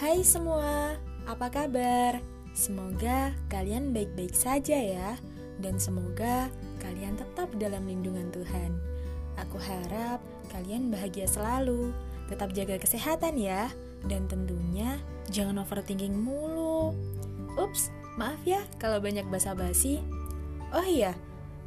Hai 0.00 0.24
semua, 0.24 0.96
apa 1.28 1.52
kabar? 1.52 2.24
Semoga 2.56 3.36
kalian 3.52 3.92
baik-baik 3.92 4.32
saja 4.32 4.80
ya 4.80 5.20
Dan 5.60 5.76
semoga 5.76 6.48
kalian 6.80 7.20
tetap 7.20 7.52
dalam 7.60 7.84
lindungan 7.84 8.32
Tuhan 8.32 8.80
Aku 9.36 9.60
harap 9.60 10.24
kalian 10.48 10.88
bahagia 10.88 11.28
selalu 11.28 11.92
Tetap 12.32 12.56
jaga 12.56 12.80
kesehatan 12.80 13.36
ya 13.36 13.68
Dan 14.08 14.24
tentunya 14.24 14.96
jangan 15.28 15.60
overthinking 15.60 16.16
mulu 16.16 16.96
Ups, 17.60 17.92
maaf 18.16 18.40
ya 18.48 18.64
kalau 18.80 19.04
banyak 19.04 19.28
basa-basi 19.28 20.00
Oh 20.72 20.80
iya, 20.88 21.12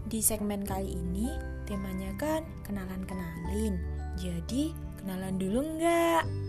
di 0.10 0.26
segmen 0.26 0.66
kali 0.66 0.90
ini 0.90 1.30
temanya 1.70 2.10
kan 2.18 2.42
kenalan-kenalin 2.66 3.78
Jadi 4.18 4.74
kenalan 4.98 5.38
dulu 5.38 5.78
nggak? 5.78 6.43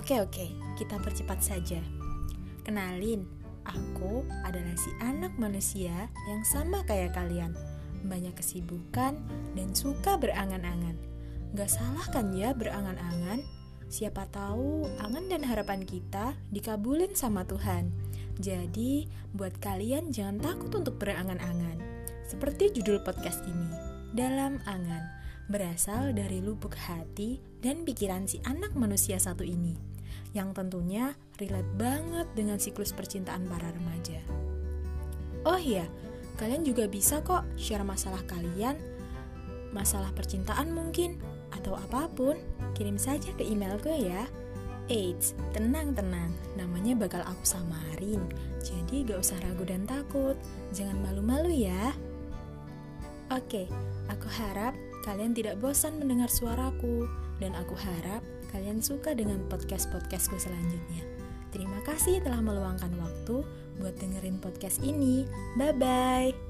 Oke 0.00 0.16
oke, 0.16 0.48
kita 0.80 0.96
percepat 0.96 1.44
saja. 1.44 1.76
Kenalin, 2.64 3.28
aku 3.68 4.24
adalah 4.48 4.72
si 4.72 4.88
anak 4.96 5.36
manusia 5.36 6.08
yang 6.24 6.40
sama 6.40 6.80
kayak 6.88 7.12
kalian. 7.12 7.52
Banyak 8.08 8.32
kesibukan 8.32 9.20
dan 9.52 9.68
suka 9.76 10.16
berangan-angan. 10.16 10.96
Gak 11.52 11.68
salah 11.68 12.08
kan 12.08 12.32
ya 12.32 12.56
berangan-angan? 12.56 13.44
Siapa 13.92 14.24
tahu 14.32 14.88
angan 15.04 15.28
dan 15.28 15.44
harapan 15.44 15.84
kita 15.84 16.32
dikabulin 16.48 17.12
sama 17.12 17.44
Tuhan. 17.44 17.92
Jadi, 18.40 19.04
buat 19.36 19.52
kalian 19.60 20.16
jangan 20.16 20.40
takut 20.40 20.80
untuk 20.80 20.96
berangan-angan. 20.96 21.76
Seperti 22.24 22.72
judul 22.72 23.04
podcast 23.04 23.44
ini, 23.44 23.68
Dalam 24.16 24.64
Angan, 24.64 25.04
berasal 25.52 26.16
dari 26.16 26.40
lubuk 26.40 26.72
hati 26.72 27.36
dan 27.60 27.84
pikiran 27.84 28.24
si 28.24 28.40
anak 28.48 28.72
manusia 28.72 29.20
satu 29.20 29.44
ini, 29.44 29.90
yang 30.36 30.54
tentunya 30.54 31.16
relate 31.38 31.72
banget 31.76 32.26
dengan 32.36 32.56
siklus 32.62 32.94
percintaan 32.94 33.46
para 33.50 33.70
remaja. 33.74 34.20
Oh 35.48 35.58
iya, 35.58 35.88
kalian 36.36 36.62
juga 36.62 36.86
bisa 36.86 37.24
kok 37.24 37.48
share 37.56 37.86
masalah 37.86 38.20
kalian, 38.28 38.76
masalah 39.72 40.12
percintaan 40.12 40.70
mungkin, 40.70 41.16
atau 41.50 41.74
apa 41.74 42.06
pun, 42.12 42.38
kirim 42.76 43.00
saja 43.00 43.32
ke 43.34 43.42
email 43.42 43.80
gue 43.80 43.96
ya 43.96 44.28
Eits, 44.90 45.38
tenang-tenang, 45.54 46.34
namanya 46.58 46.98
bakal 46.98 47.22
aku 47.22 47.46
samarin, 47.46 48.26
jadi 48.58 49.06
gak 49.06 49.22
usah 49.22 49.38
ragu 49.38 49.62
dan 49.62 49.86
takut, 49.86 50.34
jangan 50.74 50.98
malu-malu 50.98 51.62
ya. 51.70 51.94
Oke, 53.30 53.70
aku 54.10 54.26
harap 54.26 54.74
kalian 55.06 55.32
tidak 55.32 55.60
bosan 55.62 55.96
mendengar 56.00 56.28
suaraku, 56.28 57.08
dan 57.40 57.56
aku 57.56 57.72
harap 57.76 58.20
kalian 58.52 58.82
suka 58.82 59.16
dengan 59.16 59.40
podcast-podcastku 59.48 60.36
selanjutnya. 60.36 61.06
Terima 61.50 61.82
kasih 61.82 62.22
telah 62.22 62.38
meluangkan 62.38 62.94
waktu 63.00 63.42
buat 63.80 63.94
dengerin 63.98 64.38
podcast 64.38 64.78
ini. 64.84 65.26
Bye-bye. 65.58 66.49